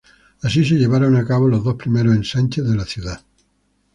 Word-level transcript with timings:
Así 0.41 0.65
se 0.65 0.77
llevaron 0.79 1.15
a 1.15 1.27
cabo 1.27 1.47
los 1.47 1.63
dos 1.63 1.75
primeros 1.75 2.15
ensanches 2.15 2.67
de 2.67 2.75
la 2.75 2.85
ciudad. 2.85 3.21